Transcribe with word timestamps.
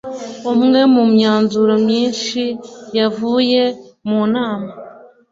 umwe 0.53 0.81
mu 0.93 1.03
myanzuro 1.13 1.73
myinshi 1.85 2.41
yavuye 2.97 3.61
mu 4.07 4.21
nama 4.33 4.71